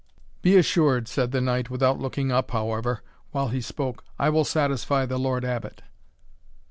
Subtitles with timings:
[0.41, 3.03] "Be assured," said the knight, without looking up, however,
[3.33, 5.83] while he spoke, "I will satisfy the Lord Abbot."